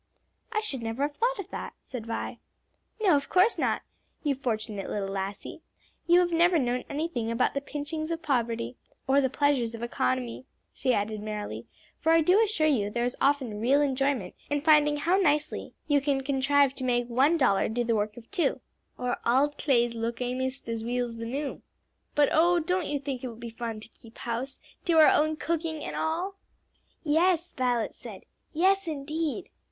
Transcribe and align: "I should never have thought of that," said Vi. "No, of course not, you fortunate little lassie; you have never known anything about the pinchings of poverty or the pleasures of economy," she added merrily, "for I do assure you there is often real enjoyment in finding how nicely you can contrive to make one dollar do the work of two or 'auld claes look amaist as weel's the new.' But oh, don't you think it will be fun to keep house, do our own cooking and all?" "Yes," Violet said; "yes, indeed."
"I 0.51 0.61
should 0.61 0.81
never 0.81 1.03
have 1.03 1.15
thought 1.15 1.37
of 1.37 1.51
that," 1.51 1.73
said 1.79 2.07
Vi. 2.07 2.39
"No, 3.03 3.15
of 3.15 3.29
course 3.29 3.59
not, 3.59 3.83
you 4.23 4.33
fortunate 4.33 4.89
little 4.89 5.07
lassie; 5.07 5.61
you 6.07 6.19
have 6.21 6.31
never 6.33 6.57
known 6.57 6.85
anything 6.89 7.29
about 7.29 7.53
the 7.53 7.61
pinchings 7.61 8.09
of 8.09 8.23
poverty 8.23 8.77
or 9.05 9.21
the 9.21 9.29
pleasures 9.29 9.75
of 9.75 9.83
economy," 9.83 10.47
she 10.73 10.91
added 10.91 11.21
merrily, 11.21 11.67
"for 11.99 12.11
I 12.13 12.21
do 12.21 12.41
assure 12.43 12.65
you 12.65 12.89
there 12.89 13.05
is 13.05 13.15
often 13.21 13.61
real 13.61 13.79
enjoyment 13.79 14.33
in 14.49 14.61
finding 14.61 14.97
how 14.97 15.17
nicely 15.17 15.75
you 15.87 16.01
can 16.01 16.21
contrive 16.23 16.73
to 16.73 16.83
make 16.83 17.05
one 17.05 17.37
dollar 17.37 17.69
do 17.69 17.83
the 17.83 17.95
work 17.95 18.17
of 18.17 18.31
two 18.31 18.59
or 18.97 19.17
'auld 19.23 19.55
claes 19.59 19.93
look 19.93 20.19
amaist 20.19 20.67
as 20.67 20.83
weel's 20.83 21.17
the 21.17 21.25
new.' 21.25 21.61
But 22.15 22.29
oh, 22.31 22.57
don't 22.59 22.87
you 22.87 22.97
think 22.99 23.23
it 23.23 23.27
will 23.27 23.35
be 23.35 23.51
fun 23.51 23.79
to 23.81 23.87
keep 23.87 24.17
house, 24.17 24.59
do 24.83 24.97
our 24.97 25.09
own 25.09 25.35
cooking 25.35 25.83
and 25.83 25.95
all?" 25.95 26.37
"Yes," 27.03 27.53
Violet 27.53 27.93
said; 27.93 28.21
"yes, 28.51 28.87
indeed." 28.87 29.49